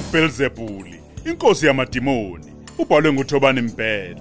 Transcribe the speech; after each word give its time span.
uBelzebuli 0.00 1.00
inkosi 1.24 1.66
yamadimoni 1.66 2.44
ubhalwe 2.78 3.12
nguThobani 3.12 3.60
Mbhele 3.62 4.16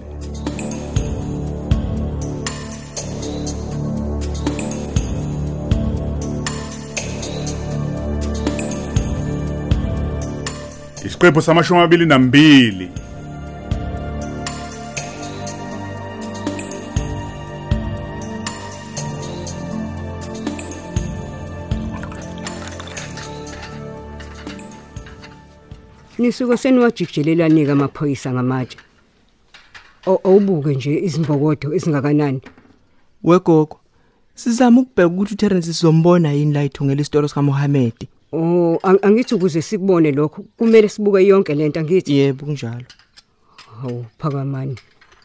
Isiqephu 11.05 11.41
samashumi 11.41 11.79
amabili 11.79 12.05
nambili. 12.05 12.91
Nisuke 26.19 26.57
seniwajikijelelanika 26.57 27.71
amaphoyisa 27.71 28.33
ngamatshe. 28.33 28.77
Awubuke 30.05 30.75
nje 30.75 30.99
izimbokodo 30.99 31.73
ezingakanani. 31.75 32.41
Wegogo. 33.23 33.79
Sizama 34.35 34.81
ukubheka 34.81 35.07
ukuthi 35.07 35.33
uTerence 35.33 35.73
sizombona 35.73 36.31
yini 36.33 36.53
la 36.53 36.63
ithungela 36.63 37.01
isitolo 37.01 37.27
sika 37.27 37.41
Mohammed. 37.41 38.07
Oh 38.33 38.77
ang- 38.83 38.99
angithi 39.01 39.35
ukuze 39.35 39.61
sikubone 39.61 40.11
lokho 40.11 40.45
kumele 40.57 40.89
sibuke 40.89 41.27
yonke 41.27 41.55
lento 41.55 41.79
angithi. 41.79 42.17
Yebo 42.17 42.45
kunjalo. 42.45 42.85
Hawu 43.81 44.05
phakamani. 44.17 44.75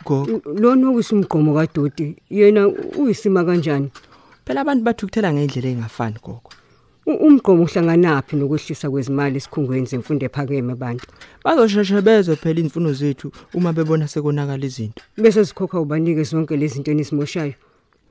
Gogo. 0.05 0.41
Lona 0.55 0.88
okusimgqomo 0.91 1.55
kaDoti 1.55 2.16
yena 2.30 2.69
uyisima 2.99 3.45
kanjani? 3.45 3.91
Phela 4.45 4.61
abantu 4.61 4.85
bathukuthela 4.85 5.33
ngendlela 5.33 5.68
engafani 5.68 6.16
gogo. 6.23 6.51
U- 7.07 7.27
Umgqomo 7.27 7.63
uhlanganaphi 7.63 8.37
nokwehlisa 8.37 8.91
kwezimali 8.91 9.37
esikhungweni 9.37 9.87
zemfundo 9.87 10.27
ephakeme 10.27 10.73
abantu. 10.73 11.07
Bazosheshe 11.45 12.01
bezwe 12.02 12.37
phela 12.37 12.61
imfuno 12.61 12.93
zethu 12.93 13.33
uma 13.55 13.73
bebona 13.73 14.09
sekonakala 14.09 14.65
izinto. 14.66 15.02
Bese 15.16 15.45
sikhokha 15.45 15.80
ubanike 15.80 16.23
zonke 16.23 16.57
lezi 16.57 16.74
zinto 16.74 16.91
enismoshayo. 16.91 17.55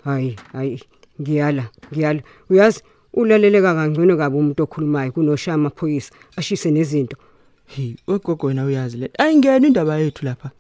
Hayi, 0.03 0.35
hayi, 0.53 0.83
ngiyala, 1.21 1.69
ngiyala. 1.93 2.21
Uyazi 2.49 2.81
ulaleleka 3.13 3.73
kangcono 3.73 4.17
kabi 4.17 4.37
umuntu 4.37 4.63
okhulumayo 4.63 5.11
kunoshaya 5.11 5.55
amaphoyisa 5.55 6.11
ashise 6.37 6.71
nezinto. 6.71 7.17
Hey, 7.65 7.95
wegogo 8.07 8.47
wena 8.47 8.65
uyazi 8.65 8.97
le. 8.97 9.09
Ayingena 9.17 9.67
indaba 9.67 9.97
yethu 9.97 10.25
lapha. 10.25 10.51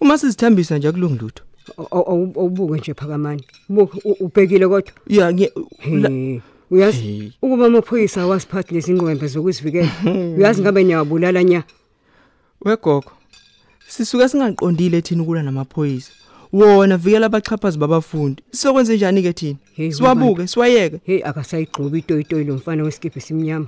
Uma 0.00 0.18
sizithambisa 0.18 0.78
nje 0.78 0.92
kulungilutho. 0.92 1.42
Aw- 1.78 1.88
aw- 1.90 2.38
Awubuke 2.38 2.78
nje 2.78 2.94
phakamani. 2.94 3.44
Buka 3.68 3.98
u- 4.04 4.16
ubhekile 4.24 4.68
kodwa. 4.68 4.92
Ya 5.06 5.32
nge 5.32 5.52
la- 5.90 6.08
Hey, 6.08 6.40
uyazi 6.70 6.98
Hey. 7.00 7.30
ukuba 7.42 7.66
amaphoyisa 7.66 8.22
awasiphathi 8.22 8.74
lezi 8.74 8.92
ngwembe 8.92 9.26
zokuzivikela. 9.26 9.90
Uyazi 10.38 10.62
ngabe 10.62 10.84
niyabulala 10.84 11.42
nya. 11.44 11.62
wegogo. 12.64 13.10
Sisuke 13.88 14.28
singaqondile 14.28 15.02
thina 15.02 15.22
ukulwa 15.22 15.42
namaphoyisa. 15.42 16.12
Wona 16.52 16.96
vikela 16.96 17.26
abachaphazi 17.26 17.78
babafundi. 17.78 18.42
Sizokwenza 18.50 18.94
njani 18.94 19.22
ke 19.22 19.32
thina? 19.32 19.56
Hey, 19.74 19.92
Siwabuke, 19.92 20.46
siwayeke. 20.46 21.00
Hey 21.04 21.22
akasayigxobi 21.24 21.98
itoyitoyi 21.98 22.44
lo 22.44 22.54
mfana 22.54 22.82
weskipi 22.82 23.20
simnyama. 23.20 23.66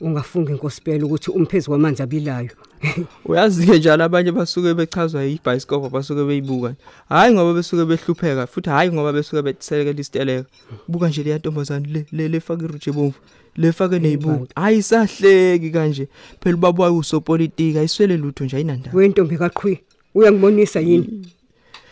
Ungafunga 0.00 0.52
inkosipela 0.52 1.06
ukuthi 1.06 1.30
umphezi 1.30 1.66
kwamanzi 1.66 2.02
abilayo. 2.02 2.50
Uyazi 3.28 3.66
ke 3.66 3.78
njalo 3.78 4.04
abanye 4.04 4.32
basuke 4.32 4.74
bechazwa 4.74 5.22
yibicycle 5.22 5.88
basuke 5.90 6.24
beyibuka. 6.24 6.74
Hayi 7.08 7.34
ngoba 7.34 7.54
besuke 7.54 7.84
behlupheka 7.84 8.46
futhi 8.46 8.70
hayi 8.70 8.92
ngoba 8.92 9.12
besuke 9.12 9.42
betsekela 9.42 10.00
isiteleka. 10.00 10.48
Buka 10.88 11.08
nje 11.08 11.22
le 11.22 11.38
ntombazane 11.38 11.86
le 11.88 12.06
le 12.12 12.28
lefaka 12.28 12.64
iruje 12.64 12.92
bomvu. 12.92 13.18
Lefake 13.56 13.98
neyibuka. 13.98 14.46
Hayi 14.54 14.82
sahleki 14.82 15.70
kanje. 15.70 16.08
Phela 16.40 16.56
ubaba 16.56 16.82
wayo 16.84 16.96
usopolitika 16.96 17.82
iswele 17.82 18.16
lutho 18.16 18.44
nje 18.44 18.56
ayinandaba. 18.56 18.98
Wentombi 18.98 19.36
kaqhwi. 19.36 19.80
Uyangibonisa 20.14 20.80
yini? 20.80 21.26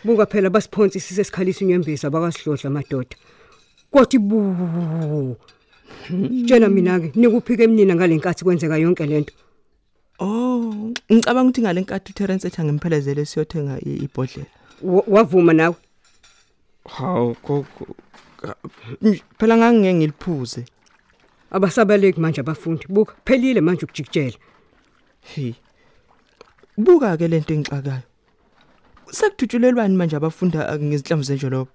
Buka 0.03 0.25
phela 0.25 0.49
basiphonsi 0.49 0.99
sisesikhalisa 0.99 1.65
inyembezi 1.65 2.07
abakasihlohla 2.07 2.67
amadoda. 2.67 3.15
Kwathi 3.91 4.17
bu. 4.19 5.35
Tshela 6.45 6.69
mina 6.69 6.99
ke 6.99 7.11
nikuphike 7.15 7.63
emnina 7.63 7.95
ngalenkathi 7.95 8.43
kwenzeka 8.43 8.77
yonke 8.77 9.05
lento. 9.05 9.33
Oh, 10.19 10.91
ngicabanga 11.11 11.49
ukuthi 11.49 11.61
ngalenkathi 11.61 12.11
uTerence 12.11 12.47
ethi 12.47 12.61
angemphelezele 12.61 13.25
siyothenga 13.25 13.79
i- 13.85 14.03
ibhodlela. 14.05 14.47
Wa- 14.81 15.03
Wavuma 15.07 15.53
nawe. 15.53 15.75
Hawu 16.85 17.35
gogo. 17.43 17.95
Phela 19.37 19.57
ngangeke 19.57 19.93
ngiliphuze. 19.93 20.65
Abasabaleki 21.51 22.19
manje 22.19 22.41
abafundi. 22.41 22.85
Buka 22.89 23.13
phelile 23.25 23.61
manje 23.61 23.85
ukujikijela. 23.85 24.37
Hey. 25.21 25.53
Buka 26.77 27.17
ke 27.17 27.27
lento 27.27 27.53
engixakayo. 27.53 28.03
Sekuthutshulelwani 29.11 29.95
manje 29.95 30.15
abafunda 30.15 30.77
ngezinhlamvu 30.77 31.23
zenjolobo. 31.23 31.71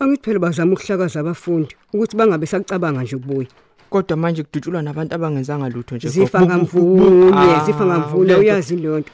Angithi 0.00 0.22
phela 0.22 0.38
bazama 0.38 0.72
ukuhlakaza 0.72 1.20
abafundi 1.20 1.74
ukuthi 1.92 2.16
bangabe 2.16 2.46
sacabanga 2.46 3.02
nje 3.02 3.16
ukubuya. 3.16 3.48
Kodwa 3.90 4.16
manje 4.16 4.42
kudutshulwa 4.42 4.82
nabantu 4.82 5.14
abangenzanga 5.14 5.68
lutho 5.68 5.96
nje. 5.96 6.08
Zifa 6.08 6.38
gogo. 6.40 6.54
Bu- 6.54 6.80
bu- 6.80 6.96
bu- 6.96 7.30
ngamvunye, 7.30 7.54
Ah, 7.54 7.64
zifa 7.64 7.86
ngamvunye 7.86 8.32
lento- 8.34 8.40
uyazi 8.40 8.76
lonto. 8.76 9.10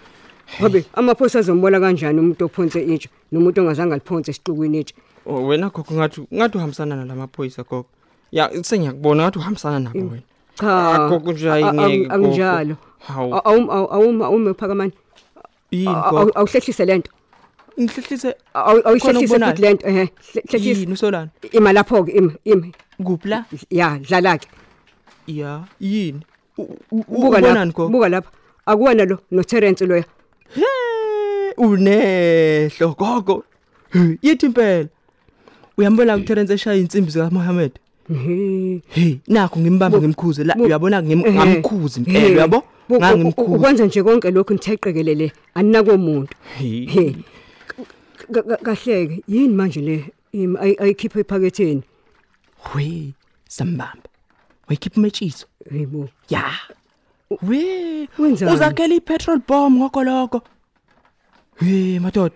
Ngobe 0.60 0.84
amaphoyisa 0.94 1.38
azombona 1.38 1.80
kanjani 1.80 2.18
umuntu 2.20 2.44
ophonse 2.44 2.80
itshe 2.82 3.08
nomuntu 3.32 3.60
ongazange 3.60 3.92
aliphonse 3.94 4.30
esiqhukwini 4.30 4.80
itshe. 4.80 4.94
Oh, 5.26 5.46
wena 5.46 5.68
gogo 5.70 5.94
ngathi 5.94 6.26
ngathi 6.34 6.56
uhambisana 6.58 6.96
nalamaphoyisa 6.96 7.62
gogo. 7.62 7.86
Ya 8.32 8.50
sengiyakubona 8.64 9.22
ngathi 9.22 9.38
uhambisana 9.38 9.78
nabo 9.78 9.98
wena. 9.98 10.22
Cha. 10.54 10.94
Ah, 10.94 11.08
gogo 11.08 11.32
nje 11.32 11.50
a- 11.50 11.52
a- 11.52 11.56
ayingeke, 11.56 12.08
gogo. 12.08 12.14
Anginjalo. 12.14 12.76
Hawu. 13.06 13.34
Awuma 13.44 13.72
awuma 13.94 14.24
awuma 14.26 14.54
phakamani. 14.54 14.92
Yini 15.70 15.86
Aw- 15.86 16.10
gogo? 16.10 16.32
Awuhlehlise 16.34 16.84
lento. 16.84 17.10
Ngihlehlise 17.80 18.34
Aw- 18.54 18.82
Awuhlehlise 18.84 19.24
ukubonayo? 19.24 19.52
futhi 19.52 19.62
lento 19.62 19.86
ehe. 19.88 20.08
Hlehlise. 20.50 20.80
yini 20.80 20.92
usolana? 20.92 21.28
Ima 21.52 21.72
lapho 21.72 22.04
ke 22.04 22.12
ima 22.12 22.32
ima. 22.44 22.66
Kuphi 23.04 23.28
la? 23.28 23.44
Ya 23.70 23.98
dlala 23.98 24.38
ke. 24.38 24.48
Ya, 25.26 25.64
yini? 25.80 26.20
U- 26.58 26.62
u- 26.90 27.04
Buka 27.08 27.38
ubonani 27.38 27.54
lapha. 27.54 27.72
gogo? 27.72 27.88
Buka 27.88 28.08
lapha. 28.08 28.30
Akuwena 28.66 29.04
lo 29.04 29.18
no 29.30 29.42
Terence 29.42 29.86
loya. 29.86 30.04
He, 30.54 30.62
unehlo 31.56 32.94
gogo. 32.98 33.44
He, 33.92 34.18
Yithi 34.22 34.46
impela. 34.46 34.88
Uyambona 35.78 36.16
uTerence 36.16 36.52
eshaya 36.52 36.76
insimbi 36.76 37.10
zika 37.10 37.30
Mohammed? 37.30 37.72
Ehe. 38.10 38.82
Hey, 38.88 39.18
nakho 39.28 39.60
ngimbamba 39.60 39.98
ngimkhuze 39.98 40.44
la 40.44 40.54
bu- 40.54 40.64
uyabona 40.64 41.00
ngim- 41.02 41.26
Ehhe. 41.26 41.38
ngamkhuzi 41.38 42.00
He. 42.04 42.10
impela 42.10 42.28
uyabo? 42.34 42.62
Bu- 42.88 42.94
u- 42.94 42.98
u- 42.98 43.00
Ngangimkhuza. 43.00 43.56
Ukwenza 43.56 43.86
nje 43.86 44.02
konke 44.02 44.30
lokhu 44.30 44.52
nitheqekelele 44.52 45.32
anako 45.54 45.90
umuntu. 45.94 46.34
Hey. 46.58 47.14
He. 48.30 48.34
Ka- 48.34 48.42
ka- 48.42 48.62
Kahleke 48.64 49.22
yini 49.28 49.54
manje 49.54 49.80
le 49.80 50.04
im 50.32 50.56
ay- 50.56 50.76
ayikhipha 50.80 51.20
ephaketheni. 51.20 51.82
We, 52.74 53.14
sambamba. 53.48 54.08
Wayikhipha 54.68 54.96
umetshiso. 55.00 55.46
Hayibo. 55.70 56.08
Ya. 56.28 56.44
We, 57.42 58.08
Wenzani? 58.18 58.52
uzakhela 58.54 58.94
ipetrol 58.94 59.40
bomb 59.48 59.76
ngoko 59.78 60.04
lokho. 60.04 60.42
Hey, 61.60 61.98
madoda. 61.98 62.34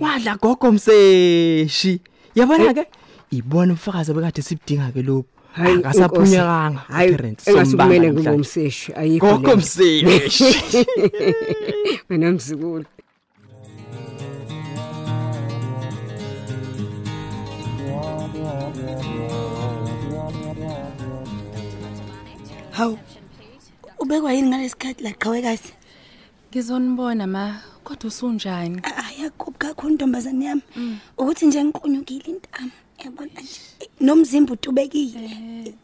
Wadla 0.00 0.36
gogo 0.36 0.72
mseshi. 0.72 2.00
Yabona 2.34 2.74
ke? 2.74 2.86
Ibona 3.30 3.72
umfakazi 3.72 4.12
bekade 4.14 4.42
sibudinga 4.42 4.92
ke 4.92 5.02
lokho. 5.02 5.26
Hayi 5.54 5.78
Akasaphunyekanga 5.78 6.78
Hayi 6.88 7.10
uTerence. 7.14 7.50
engasukumele 7.50 7.66
sombanga 7.66 7.98
namhlanje. 7.98 8.20
ngingomseshi 8.20 8.92
ayikho. 8.92 9.26
Gogo 9.26 9.48
le. 9.50 9.56
mseshi. 9.56 10.86
Wena 12.10 12.32
mzukulu. 12.32 12.84
Hawu. 22.74 22.98
Ubekwa 23.98 24.32
yini 24.32 24.48
ngalesikhathi 24.48 25.02
la 25.04 25.12
qhawekazi? 25.12 25.72
Ngizonibona 26.50 27.26
ma 27.26 27.60
kodwa 27.84 28.08
usunjani? 28.08 28.82
Ayakubi 28.82 29.58
kakhulu 29.58 29.94
ntombazane 29.94 30.44
yami. 30.44 30.62
Ukuthi 31.18 31.46
nje 31.46 31.64
ngiqunyukile 31.64 32.24
intamo. 32.34 32.70
Yabona 33.04 33.40
nje. 33.40 33.60
Nomzimba 34.00 34.52
utubekile. 34.52 35.30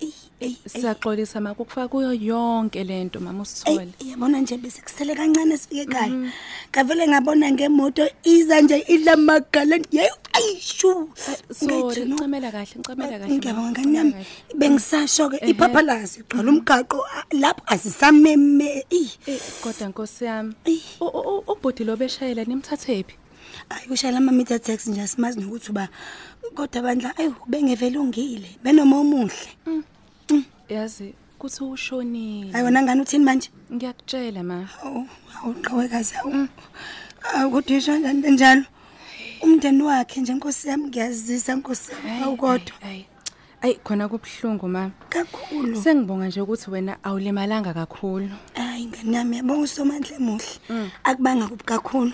Ey, 0.01 0.13
ey, 0.41 0.57
Siyaxolisa 0.69 1.41
ma 1.41 1.55
kukufa 1.55 1.89
kuyo 1.89 2.13
yonke 2.15 2.85
lento 2.85 3.21
mama 3.21 3.43
usithole. 3.43 3.89
ey, 4.01 4.11
yabona 4.11 4.39
nje 4.41 4.57
bese 4.57 4.83
kusele 4.83 5.15
kancane 5.15 5.57
sifike 5.59 5.83
ekhaya. 5.83 6.33
Kavele 6.73 7.09
ngabona 7.09 7.51
ngemoto 7.53 8.09
iza 8.25 8.61
nje 8.61 8.85
idla 8.89 9.17
magala. 9.17 9.77
Yeyo 9.93 10.15
ayishu. 10.33 11.11
Sorry, 11.53 12.05
ncamela 12.05 12.51
kahle, 12.53 12.75
ncamela 12.79 13.19
kahle. 13.19 13.35
Ngiyabonga 13.37 13.81
ma, 13.81 13.87
ngani 13.87 13.97
yami. 13.97 14.11
ncamela 14.11 14.25
kahle. 14.25 14.59
Bengisasho 14.59 15.29
ke 15.31 15.37
Ehhe. 15.37 15.51
iphaphalazi 15.51 16.23
gcwala 16.23 16.51
umgaqo 16.51 16.99
ah, 17.05 17.25
lapho 17.33 17.63
asisameme. 17.67 18.85
Ey. 18.91 19.09
Eh 19.27 19.41
kodwa 19.63 19.89
Nkosi 19.89 20.25
yami. 20.25 20.55
Ey. 20.65 20.81
u- 21.01 21.07
u- 21.07 21.45
Ubhudi 21.53 21.85
lo 21.85 21.97
beshayela 21.97 22.45
nimthathephi? 22.45 23.15
Ayi 23.71 23.89
ushayela 23.91 24.19
ama 24.19 24.33
meter 24.33 24.61
taxi 24.61 24.91
nje 24.91 25.01
asimazi 25.03 25.41
nokuthi 25.41 25.71
uba 25.71 25.89
kodwa 26.55 26.83
bandla 26.83 27.17
ayu 27.19 27.35
bengevela 27.47 28.01
ungile 28.01 28.51
benoma 28.65 28.97
omuhle. 28.99 29.51
Yazi 30.69 31.15
kuthi 31.39 31.65
ushonile. 31.65 32.53
Hayi 32.53 32.65
wena 32.65 32.83
ngani 32.83 33.01
uthini 33.01 33.25
manje? 33.25 33.51
Ngiyakutshela 33.73 34.43
ma. 34.43 34.69
Awu 34.85 35.07
awuqhawekazi 35.43 36.15
awu 36.21 36.49
awu 37.35 37.51
kodwa 37.51 37.77
isho 37.77 37.93
kanjani 37.93 38.23
benjalo 38.23 38.65
umndeni 39.43 39.83
wakhe 39.83 40.21
nje 40.21 40.35
nkosi 40.35 40.69
yami 40.69 40.85
ngiyazisa 40.89 41.57
nkosi 41.57 41.93
yami 41.93 42.23
awukodwa 42.25 42.75
ayi 43.63 43.75
ayi 43.75 43.81
khona 43.85 44.09
kubuhlungu 44.09 44.69
mama 44.69 44.91
kakhulu. 45.09 45.77
Sengibonga 45.83 46.27
nje 46.27 46.41
ukuthi 46.41 46.71
wena 46.71 46.97
awulimalanga 47.05 47.75
kakhulu. 47.75 48.29
Hayi 48.55 48.87
ngani 48.87 49.15
yami? 49.17 49.37
Yabonga 49.37 49.63
usomandla 49.63 50.17
emuhle 50.17 50.61
akubanga 51.05 51.49
kubi 51.49 51.65
kakhulu. 51.65 52.13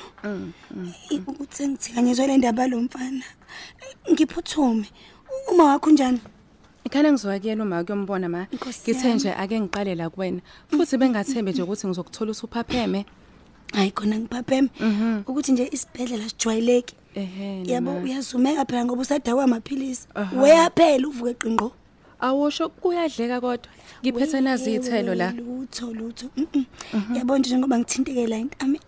I- 1.10 1.20
ukuthi 1.26 1.56
sengithikanyezwe 1.56 2.26
le 2.26 2.37
ndaba 2.38 2.66
lo 2.66 2.81
mfana. 2.81 3.25
Ngiphuthume. 4.12 4.87
Uma 5.52 5.64
wakho 5.64 5.90
njani 5.90 6.20
ikhane 6.84 7.12
ngizowakuyela 7.12 7.62
uma 7.64 7.84
kuyombona 7.84 8.28
ma. 8.28 8.46
Nkosi 8.52 8.81
ngithe 8.90 9.08
yami. 9.08 9.14
nje 9.14 9.32
ake 9.32 9.60
ngiqale 9.60 9.94
la 9.94 10.10
kuwena. 10.10 10.40
Futhi 10.70 10.96
bengathembe 10.99 11.52
nje 11.52 11.62
ukuthi 11.62 11.87
ngizokuthola 11.87 12.31
usuphapheme. 12.31 13.06
Hayi 13.72 13.90
khona 13.90 14.19
ngiphapheme 14.19 14.69
ukuthi 15.26 15.52
nje 15.52 15.69
isibhedlela 15.72 16.28
sijwayeleki 16.28 16.94
ehe 16.94 17.05
yabo 17.66 17.90
nama. 17.92 18.04
uyazumeka 18.04 18.64
phela 18.64 18.84
ngoba 18.84 19.02
usadakwa 19.02 19.44
amaphilisi 19.44 20.06
weyaphela 20.40 21.08
uvuke 21.08 21.34
qinqo 21.34 21.72
awusho 22.20 22.68
kuyadleka 22.68 23.40
kodwa 23.40 23.70
ngiphethe 24.02 24.40
nazi 24.40 24.70
iy'thelo 24.74 25.14
la 25.14 25.30
lutho 25.32 25.92
lutho 25.94 26.26
Mm, 26.36 26.46
mm. 26.54 27.16
yabo 27.16 27.38
nje 27.38 27.48
njengoba 27.50 27.78
ngithinteke 27.78 28.26
la 28.26 28.36
intami 28.38 28.80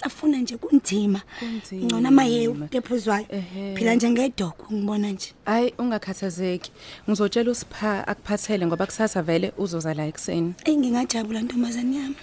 hlafuna 0.00 0.38
nje 0.38 0.56
kunzima 0.56 1.20
Kunzima. 1.38 1.84
ngcono 1.86 2.08
amaye 2.08 2.48
udephuzwayo 2.48 3.26
Ehhe. 3.30 3.74
phela 3.76 3.94
nje 3.94 4.10
ngedokho 4.10 4.74
ngibona 4.74 5.10
nje 5.10 5.32
hayi 5.44 5.74
ungakhathazeki 5.78 6.70
ngizotshela 7.08 7.50
usipha 7.50 8.08
akuphathele 8.08 8.66
ngoba 8.66 8.86
kusasa 8.86 9.22
vele 9.22 9.52
uzoza 9.58 9.94
la 9.94 10.06
ekuseni 10.06 10.54
eyi 10.64 10.76
ngingajabula 10.76 11.40
ntombazane 11.42 11.96
yami 11.96 12.16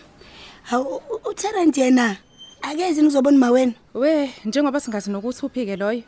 hawu 0.63 0.95
u- 0.95 1.29
uterent 1.29 1.77
yena 1.77 2.17
akezi 2.61 3.03
ngizobona 3.03 3.37
uma 3.37 3.51
wena 3.51 3.73
we 3.93 4.33
njengoba 4.45 4.79
singazi 4.79 5.11
nokuthi 5.11 5.45
uphi-ke 5.45 5.75
loyo 5.75 6.03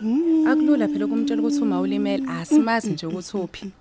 akulula 0.49 0.87
phela 0.87 1.05
ukumtshela 1.05 1.41
ukuthi 1.41 1.61
uma 1.61 1.79
ulimele 1.81 2.25
asimazi 2.29 2.91
nje 2.91 3.05
ukuthi 3.07 3.37
uphi. 3.37 3.71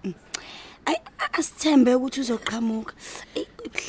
Ayi 0.86 0.98
a- 1.18 1.32
asithembe 1.38 1.94
ukuthi 1.94 2.20
uzoqhamuka. 2.20 2.94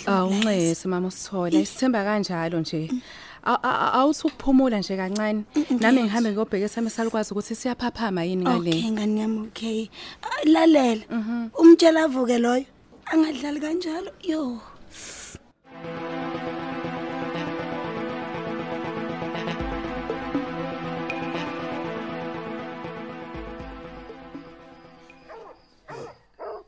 Awunxese 0.05 0.87
mama 0.87 1.07
usithola 1.07 1.59
isithemba 1.59 2.03
kanjalo 2.03 2.59
nje. 2.59 2.89
Awuthi 3.43 4.27
ukuphumula 4.27 4.79
nje 4.79 4.97
kancane. 4.97 5.43
Nami 5.79 6.03
ngihambe 6.03 6.31
ngiyobheka 6.31 6.65
esami 6.65 6.89
salukwazi 6.89 7.31
ukuthi 7.31 7.55
siyaphaphama 7.55 8.23
yini 8.23 8.43
ngale. 8.43 8.69
Okay 8.69 8.91
ngani 8.91 9.19
yami 9.21 9.39
okay. 9.47 9.89
Lalela. 10.45 11.03
Umtshela 11.59 12.03
avuke 12.03 12.37
loyo. 12.37 12.65
Angadlali 13.11 13.59
kanjalo? 13.59 14.11
Yo. 14.23 14.59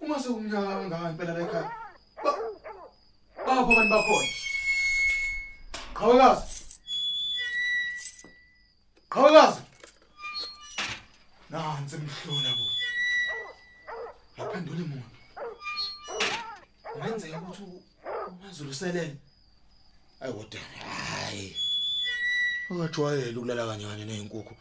Uma 0.01 0.19
sewumnyaka 0.19 0.67
kangaka 0.67 1.09
impela 1.11 1.33
la 1.33 1.41
ekhaya 1.45 1.69
Ba- 2.23 2.37
bapho 3.45 3.71
abantu 3.73 3.93
bakhona? 3.95 4.29
Qhawekazi 5.97 6.45
qhawekazi 9.11 9.61
nansi 11.51 11.95
mhlona 12.03 12.51
bo. 12.57 12.65
Yaphendula 14.37 14.81
imuntu 14.85 15.17
kungenzeka 16.91 17.37
ukuthi 17.41 17.63
umazulu 18.29 18.69
uselele. 18.73 19.15
Ayi 20.21 20.33
kodwa 20.33 20.59
hayi. 20.79 21.47
Ungajwayeli 22.71 23.37
ukulala 23.37 23.67
kanyane 23.67 24.03
nezinkukhu 24.05 24.55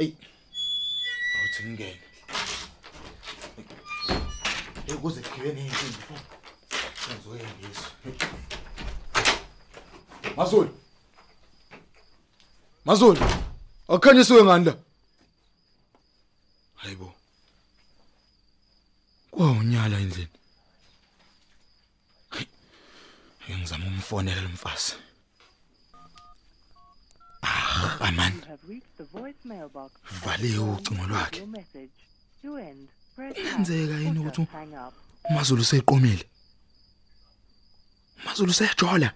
eyi 0.00 0.12
awuthi 1.34 1.60
ngingene. 1.64 2.04
Ukuze 4.94 5.20
kugqibe 5.24 5.50
ney'nsimbi. 5.56 6.00
Pho 6.06 6.14
engizoyengisa 7.10 7.88
mazulu. 10.36 10.72
Mazulu 12.84 13.20
akukhanyisiwe 13.88 14.44
ngani 14.44 14.64
la? 14.68 14.74
Hayi 16.80 16.96
bo. 17.00 17.08
Kwawunyala 19.30 19.96
endlini. 20.04 20.36
Hayi, 22.30 22.48
ake 23.40 23.56
ngizama 23.56 23.86
umfonela 23.86 24.40
lo 24.40 24.48
mfazi 24.48 25.07
aman 28.00 28.32
You 28.34 28.40
have 28.48 28.60
reached 28.68 28.96
the 28.96 29.04
voicemail 29.04 29.68
box. 29.72 29.92
valiwe 30.24 30.70
ucingo 30.70 31.06
lwakhe. 31.06 31.40
Kuyenzeka 33.16 33.94
hash 33.94 34.04
yini 34.04 34.18
ukuthi 34.18 34.46
umazulu 35.30 35.62
useqomile 35.62 36.26
umazulu 38.22 38.50
useyajola? 38.50 39.12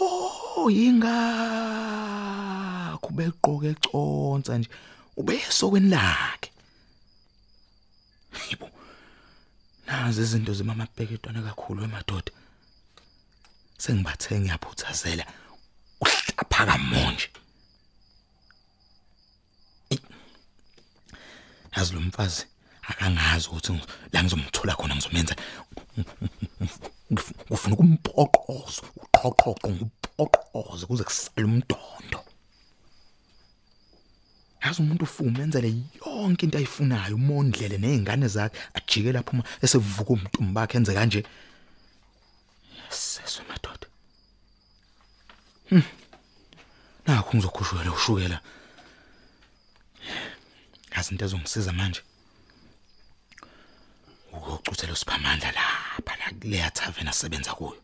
Oh 0.00 0.70
yingakho 0.70 1.08
beqoke 3.10 3.68
econsa 3.68 4.58
nje. 4.58 4.68
Ubeyesokweni 5.16 5.88
lakhe. 5.90 6.50
Yibo 8.50 8.70
nazi 9.86 10.20
izinto 10.22 10.54
zemama 10.54 10.86
bheketwana 10.96 11.42
kakhulu 11.42 11.84
emadoda. 11.84 12.32
Sengibathe 13.78 14.40
ngiyaphuthazela. 14.40 15.26
Uhlapha 16.58 16.66
kamonje 16.66 17.28
yazi 21.76 21.92
lo 21.94 22.00
mfazi 22.00 22.46
akangazi 22.82 23.48
ukuthi 23.48 23.72
ngiz- 23.72 23.88
la 24.12 24.22
ngizomthola 24.22 24.74
khona 24.76 24.94
ngizomenza. 24.96 25.34
Ngif- 27.12 27.34
ngifuna 27.50 27.74
ukumpoqoza 27.74 28.82
uqoqoqo 28.96 29.68
ngumpoqoze 29.70 30.86
kuze 30.86 31.04
kusale 31.04 31.44
umdondo 31.46 32.20
yazi 34.62 34.78
umuntu 34.82 35.04
ufuna 35.04 35.28
umenzele 35.30 35.68
yonke 36.00 36.42
into 36.46 36.58
ayifunayo 36.58 37.14
umondlele 37.14 37.78
nezingane 37.78 38.26
zakhe 38.28 38.58
ajike 38.74 39.12
lapho 39.12 39.30
uma 39.32 39.44
esevuka 39.62 40.10
umntumbi 40.12 40.52
bakhe 40.56 40.76
enze 40.78 40.92
kanje. 40.94 41.22
Yeseswe 42.90 43.44
madoda. 43.48 43.86
Hm 47.28 47.36
nakho 47.36 47.36
ngizokhushukela 47.36 47.92
ushukela. 47.92 48.40
Yazi 50.96 51.10
into 51.10 51.24
ezongisiza 51.24 51.72
manje? 51.72 52.00
Ukuyocuthela 54.32 54.92
usiphamandla 54.92 55.52
lapha 55.52 56.16
la 56.16 56.32
kuleya 56.40 56.70
tavern 56.70 57.08
asebenza 57.08 57.54
kuyo. 57.54 57.82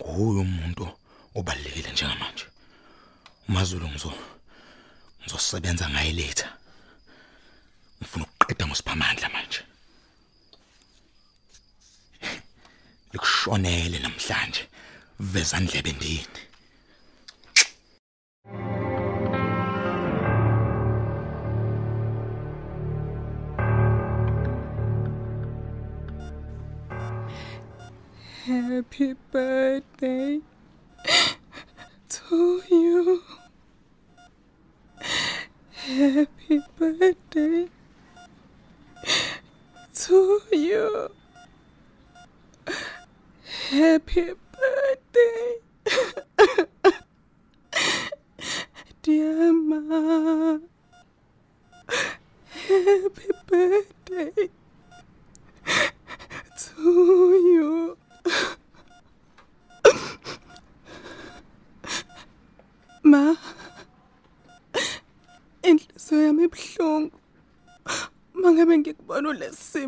Nguye 0.00 0.40
umuntu 0.40 0.88
obalekile 1.34 1.92
njengamanje. 1.92 2.46
Umazulu 3.48 3.88
ngizo 3.88 4.12
ngizosebenza 5.22 5.90
ngaye 5.90 6.12
later. 6.12 6.52
Ngifuna 8.00 8.24
ukuqeda 8.24 8.66
ngosiphamandla 8.66 9.28
manje. 9.28 9.62
Likushonele 13.12 13.98
namhlanje. 13.98 14.68
Veza 15.20 15.60
ndlebe 15.60 15.92
ndini. 15.92 16.51
Happy 28.92 29.14
birthday 29.32 29.61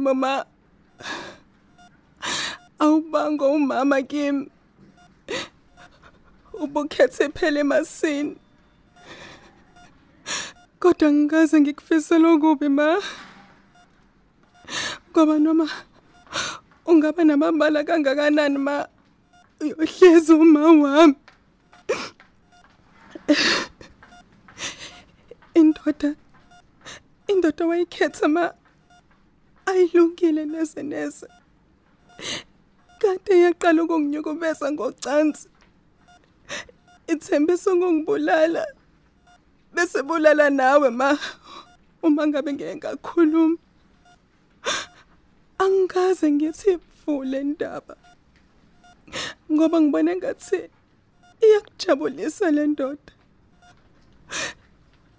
lesimo 0.04 0.14
ma 0.14 0.44
awubango 2.78 3.52
umama 3.52 4.02
kimi. 4.02 4.50
Ubukhethe 6.52 7.28
phela 7.34 7.60
emasini 7.60 8.36
kodwa 10.78 11.12
ngikaze 11.12 11.60
ngikufise 11.60 12.18
lokubi 12.18 12.68
ma. 12.68 13.00
Ngoba 15.10 15.38
noma 15.38 15.68
ungaba 16.86 17.24
namabala 17.24 17.84
kangakanani 17.84 18.58
ma 18.58 18.86
uyohlezi 19.60 20.32
uma 20.32 20.60
wami. 20.60 21.16
Indoda 25.54 26.14
indoda 27.26 27.66
wayikhetha 27.66 28.28
ma. 28.28 28.54
Ayilungile 29.66 30.44
neze 30.44 30.82
neze. 30.82 31.28
Kade 32.98 33.34
yaqala 33.44 33.82
ukunginyukubeza 33.82 34.72
ngocansi. 34.72 35.48
Ithembiso 37.12 37.76
ngongibulala 37.76 38.64
bese 39.74 40.02
bulala 40.02 40.50
nawe 40.50 40.90
ma. 40.90 41.18
Uma 42.02 42.26
ngabe 42.26 42.52
ngeke 42.52 42.76
ngakhuluma 42.76 43.56
angikaze 45.58 46.32
ngithi 46.32 46.78
vule 47.00 47.40
indaba. 47.40 47.96
Ngoba 49.52 49.80
ngibona 49.80 50.16
ngathi 50.16 50.68
iyakujabulisa 51.44 52.50
le 52.50 52.66
ndoda. 52.66 53.12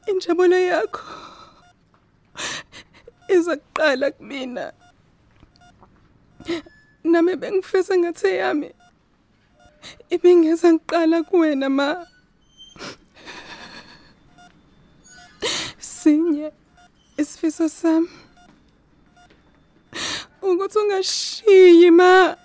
Injabulo 0.08 0.58
yakho 0.58 1.04
iza 3.29 3.58
kuqala 3.58 4.12
kumina. 4.12 4.74
Nami 7.03 7.36
bengifisa 7.36 7.98
ngathi 7.98 8.27
yami 8.27 8.70
ibingeza 10.10 10.74
ngiqala 10.74 11.24
kuwena 11.24 11.70
ma. 11.70 11.89
Sinye 15.79 16.51
isifiso 17.17 17.70
sami. 17.70 18.10
Ukuthi 20.41 20.77
ungashiyi 20.79 21.91
ma. 21.91 22.38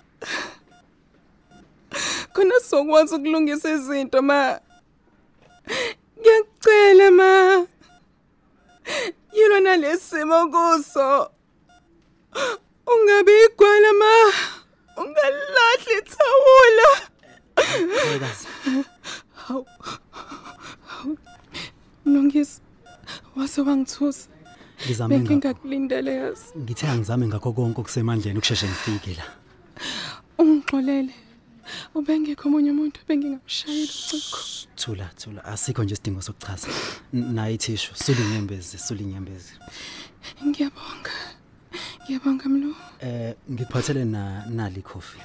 Khona 2.33 2.55
sokwazi 2.59 3.15
ukulungisa 3.15 3.69
izinto 3.69 4.21
ma. 4.21 4.59
Ngiyacela 6.19 7.11
ma. 7.11 7.31
Yilwa 9.51 9.59
nalesimo 9.59 10.47
kuso. 10.47 11.31
Ungabe 12.87 13.31
igwala 13.45 13.93
ma. 13.93 14.13
Ungalahli 14.97 15.93
ithawula. 15.99 16.89
Wekazi, 18.11 18.47
hawu. 19.47 19.65
Hawu. 20.87 21.17
mlungisi 22.05 22.61
wase 23.35 23.61
wangithusa. 23.61 24.29
Ngizame 24.85 25.15
ngakho. 25.15 25.27
bengingakulindele 25.27 26.15
yazi. 26.15 26.57
Ngithe 26.57 26.87
angizame 26.87 27.27
ngakho 27.27 27.53
konke 27.53 27.81
okusemandleni 27.81 28.37
ukusheshe 28.37 28.67
ngifike 28.67 29.13
la. 29.19 29.25
ungixolele. 30.37 31.13
Ubengekho 31.95 32.47
omunye 32.49 32.71
umuntu 32.71 32.99
bengingamshayela 33.07 33.91
ucingo 33.91 34.39
Thula, 34.75 35.05
thula, 35.19 35.45
asikho 35.45 35.83
nje 35.83 35.93
isidingo 35.93 36.21
sokuchaza. 36.21 36.67
N- 37.13 37.33
Nayi 37.35 37.57
thishu, 37.57 37.95
suli 37.95 38.21
inyembezi, 38.21 38.77
suli 38.77 39.03
inyembezi. 39.03 39.53
ngiyabonga 40.47 41.13
ngiyabonga 42.03 42.45
mlo 42.49 42.75
Eh, 42.99 43.35
ngikuphathele 43.51 44.05
na 44.05 44.45
nali 44.49 44.81
coffee. 44.81 45.21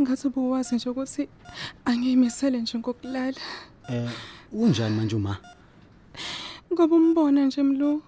ngathi 0.00 0.26
ubuwazi 0.28 0.74
nje 0.74 0.88
ukuthi 0.90 1.28
angiyimisele 1.84 2.60
nje 2.60 2.78
ngokulala 2.78 3.40
Eh, 3.90 4.10
unjani 4.52 4.96
manje 4.96 5.16
uma? 5.16 5.36
ngoba 6.72 6.96
umbona 6.96 7.44
nje 7.46 7.62
mlo 7.62 8.02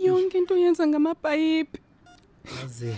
yonke 0.00 0.38
into 0.38 0.54
uyenza 0.54 0.86
ngamabhayipi 0.86 1.78
Yazi. 2.60 2.94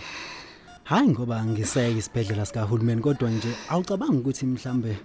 Hayi 0.84 1.08
ngoba 1.08 1.44
ngiseke 1.44 1.98
isibhedlela 1.98 2.44
sikahulumeni 2.46 3.00
kodwa 3.00 3.30
nje 3.30 3.48
awucabangi 3.68 4.18
ukuthi 4.18 4.46
mhlambe 4.46 4.96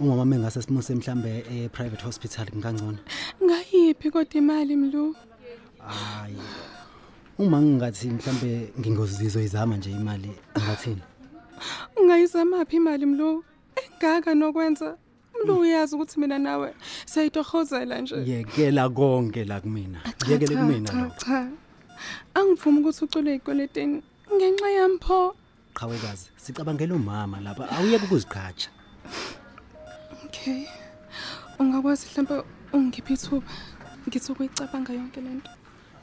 umama 0.00 0.24
mengase 0.24 0.62
simuse 0.62 0.94
mhlambe 0.94 1.44
e 1.50 1.68
private 1.68 2.02
hospital 2.04 2.46
ngangcono. 2.56 2.98
ngayiphi 3.44 4.10
kodwa 4.10 4.34
imali 4.34 4.76
mlo 4.76 5.14
Hayi. 5.78 6.38
Uma 7.38 7.60
ngingathi 7.62 8.08
mhlambe 8.08 8.72
ngingozizwe 8.80 9.44
izama 9.44 9.76
nje 9.76 9.90
imali 9.90 10.30
ngathini? 10.58 11.02
ungayizamaphi 12.00 12.76
imali 12.76 13.06
mlo 13.06 13.44
engaka 13.82 14.34
nokwenza 14.34 14.96
mlo 15.42 15.58
uyazi 15.58 15.94
ukuthi 15.96 16.20
mina 16.20 16.38
nawe 16.38 16.74
siyayitohozela 17.06 18.00
nje 18.00 18.16
Yekela 18.26 18.88
konke 18.88 19.44
la 19.44 19.60
kumina. 19.60 19.98
Yekele 20.28 20.54
Cha, 20.54 20.60
kumina 20.60 20.88
cha, 20.88 20.96
lo. 21.00 21.10
cha 21.18 21.48
angivumi 22.34 22.78
ukuthi 22.80 23.04
ucule 23.04 23.34
ikweleteni 23.34 24.02
ngenxa 24.36 24.68
yampho 24.78 25.34
Qhawekazi, 25.74 26.30
sicabangela 26.36 26.94
umama 26.94 27.40
lapha. 27.40 27.64
Awuyeke 27.74 28.04
ukuziqhatsha. 28.06 28.70
okay 30.24 30.66
ungakwazi 31.58 32.06
mhlawumbe 32.06 32.44
ungiphi 32.72 33.12
ithuba 33.14 33.46
ngithi 34.08 34.32
ukuyicabanga 34.32 34.92
yonke 34.92 35.20
lento 35.20 35.50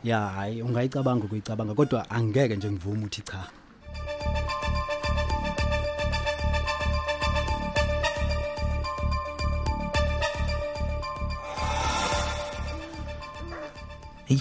Ya, 0.03 0.19
hayi 0.35 0.61
ungayicabanga 0.61 1.25
ukuyicabanga 1.25 1.73
kodwa 1.73 2.09
angeke 2.09 2.55
nje 2.55 2.71
ngivume 2.71 3.05
uthi 3.05 3.21
cha. 3.21 3.41
Hey. 14.25 14.39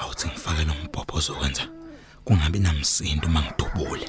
Awuthi 0.00 0.26
ngifake 0.28 0.64
lo 0.64 0.74
mbhobho 0.84 1.16
ozokwenza 1.18 1.64
kungabi 2.24 2.58
namsindo 2.58 3.26
uma 3.28 3.42
ngidubule. 3.42 4.08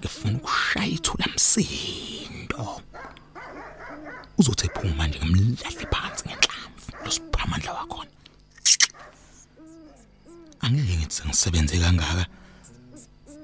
Ngifuna 0.00 0.36
ukushaya 0.36 0.86
ithula 0.86 1.26
msindo. 1.34 2.82
Uzothi 4.38 4.66
ephuma 4.66 5.06
nje 5.06 5.18
ngimlahle 5.18 5.86
phansi 5.92 6.22
ngenhlamvu 6.28 7.04
losiphamandla 7.04 7.72
wakhona. 7.72 8.10
Angeke 10.60 10.96
ngithi 10.96 11.22
ngisebenze 11.28 11.78
kangaka. 11.78 12.26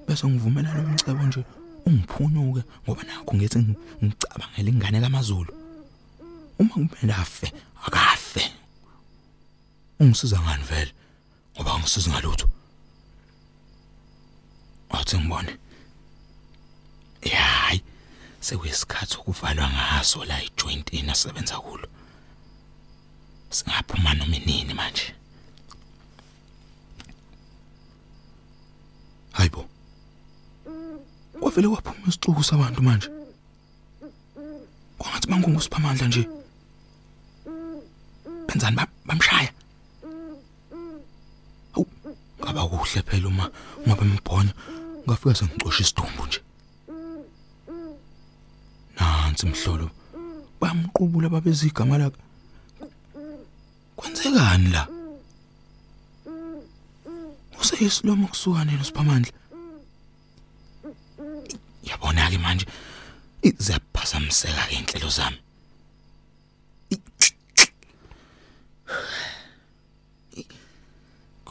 Bese 0.06 0.26
ngivumela 0.26 0.75
lo 0.75 0.82
mcebo 0.82 1.23
nje 1.23 1.44
ungiphunyuke 1.87 2.62
ngoba 2.84 3.02
nakho 3.02 3.34
ngithi 3.34 3.58
ngicabangela 4.02 4.70
ingane 4.70 5.00
kaMazulu. 5.00 5.52
Uma 6.58 6.75
kumele 6.75 7.12
afe 7.12 7.52
akafe. 7.87 8.52
Ungisiza 10.00 10.40
ngani 10.40 10.64
vele? 10.64 10.92
Ngoba 11.84 11.90
ngisiza 11.90 12.10
ngalutho. 12.10 12.48
Athi 14.90 15.16
ngibone. 15.18 15.52
Yayi. 17.22 17.82
Sekuyisikhathi 18.40 19.16
ukuvalwa 19.20 19.68
ngaso 19.70 20.24
la 20.24 20.42
ijointini 20.42 21.10
asebenza 21.10 21.56
kulo. 21.60 21.86
Singaphuma 23.50 24.14
noma 24.14 24.36
inini 24.36 24.74
manje. 24.74 25.14
Hayibo. 29.32 29.68
Kwavele 31.40 31.68
kwaphuma 31.68 32.08
isixuku 32.08 32.44
sabantu 32.44 32.82
manje. 32.82 33.08
Kwangathi 34.98 35.28
bangungusiphamandla 35.28 36.06
nje. 36.08 36.28
Benzani 38.48 38.76
ba- 38.76 38.88
bamshaya? 39.06 39.52
Hawu, 39.52 39.63
ngaba 42.54 42.68
kuhle 42.78 43.02
phela 43.02 43.28
uma 43.28 43.50
uma 43.84 43.94
bembhonya 43.99 44.52
ngafika 45.06 45.34
sengicosha 45.34 45.82
isidumbu 45.82 46.26
nje. 46.26 46.40
Nansi 48.96 49.46
mhlolo. 49.46 49.90
Bamqubula 50.61 51.28
babeza 51.28 51.66
igama 51.66 51.99
lakhe. 51.99 52.20
Kwenzekani 53.96 54.68
la? 54.75 54.87
Useyisilomo 57.61 58.28
kusukane 58.28 58.76
losiphamandla. 58.76 59.32
Yabona 61.82 62.30
ke 62.30 62.38
manje 62.38 62.66
iziyaphazamiseka 63.42 64.68
ke 64.68 64.75
inhlelo 64.78 65.11
zami. 65.11 65.43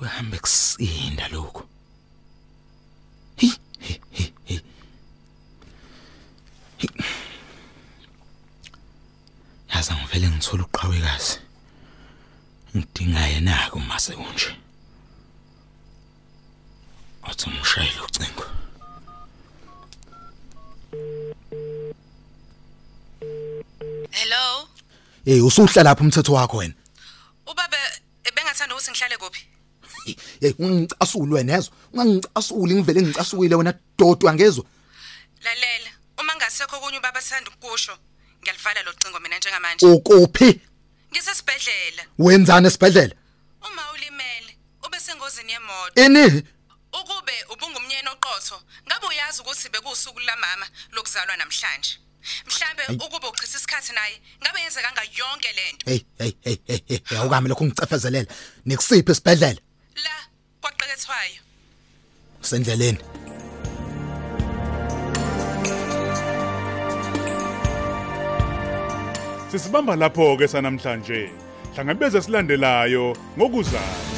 Kuhamba 0.03 0.37
kusinda 0.37 1.27
lokho. 1.31 1.63
Hi 3.37 3.49
hi 3.79 3.99
hi. 4.45 4.59
Yaza 9.73 9.95
ngivele 9.95 10.27
ngithola 10.29 10.63
uqhawekazi. 10.63 11.39
ngidinga 12.75 13.27
yena 13.27 13.69
ke 13.69 13.75
uma 13.77 13.99
sekunje 13.99 14.51
athi 17.23 17.49
ngishayele 17.49 18.01
ucingo 18.01 18.45
Hello. 24.11 24.67
hey 25.25 25.41
usuhla 25.41 25.83
lapha 25.83 26.03
umthetho 26.03 26.33
wakho 26.33 26.57
wena 26.57 26.73
Ubaba 27.47 27.77
bengathanda 28.35 28.75
ukuthi 28.75 28.91
ngihlale 28.91 29.17
kuphi? 29.17 29.52
Hey 30.41 30.53
ungicasule 30.59 31.33
wena 31.35 31.53
yezwa 31.53 31.73
ungangicasuli 31.93 32.75
ngivele 32.75 33.01
ngicasukile 33.01 33.55
wena 33.55 33.73
dodwa 33.97 34.33
ngezwe 34.33 34.63
Lalela, 35.43 35.89
uma 36.19 36.35
ngasekho 36.35 36.79
kunye 36.79 36.97
ubaba 36.97 37.21
sanda 37.21 37.51
ukusho, 37.51 37.97
ngiyalivala 38.41 38.83
lo 38.83 38.93
cingo 38.93 39.19
mina 39.19 39.37
njengamanje. 39.37 39.85
ukuphi 39.85 40.61
Ngisesibhedlela. 41.11 42.03
wenzani 42.19 42.67
esibhedlela 42.67 43.15
Uma 43.67 43.91
ulimele, 43.93 44.57
ube 44.85 44.99
sengozini 44.99 45.51
yemoto. 45.51 46.01
ini 46.05 46.43
Ukube 46.93 47.33
ubungumnyeni 47.53 48.07
oqotho, 48.09 48.61
ngabe 48.87 49.07
uyazi 49.07 49.41
ukuthi 49.41 49.69
bekusuku 49.69 50.19
lamama 50.19 50.65
lokuzalwa 50.91 51.37
namhlanje. 51.37 51.97
Mhlambe 52.47 52.83
ukube 53.05 53.27
uchitha 53.27 53.57
isikhathi 53.57 53.93
naye, 53.93 54.21
ngabe 54.41 54.59
yenzeka 54.61 54.91
nga 54.91 55.01
yonke 55.03 55.51
lento. 55.57 55.85
hey 55.85 56.01
hey 56.17 56.33
hey 56.43 56.79
hey 56.87 57.17
awukami 57.17 57.49
lokho 57.49 57.65
ngicefezelela 57.65 58.27
nikusiphi 58.65 59.11
esibhedlela 59.11 59.59
La 60.93 60.97
kwaqekethwayo. 60.97 61.41
sendleleni 62.41 62.99
Sisibamba 69.49 69.95
lapho 69.95 70.37
ke 70.37 70.47
sanamhlanje. 70.47 71.29
Hlangabeze 71.75 72.21
silandelayo 72.21 73.15
ngokuzayo. 73.37 74.12